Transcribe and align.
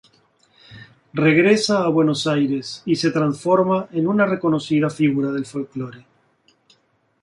Regresa 1.25 1.83
a 1.83 1.87
Buenos 1.89 2.25
Aires, 2.25 2.81
y 2.87 2.95
se 2.95 3.11
transforma 3.11 3.87
en 3.91 4.07
una 4.07 4.25
reconocida 4.25 4.89
figura 4.89 5.31
del 5.31 5.45
folklore. 5.45 6.07